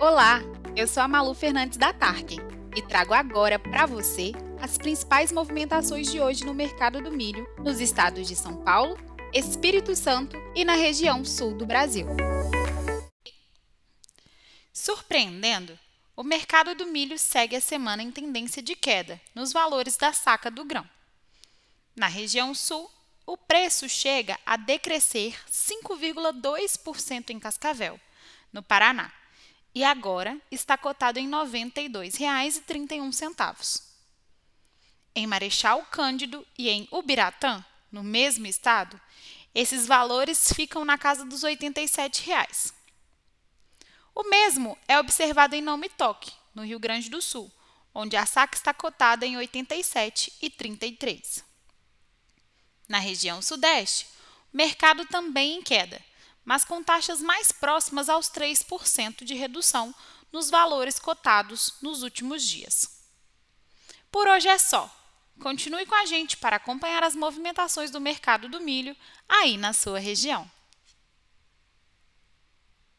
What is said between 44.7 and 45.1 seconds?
é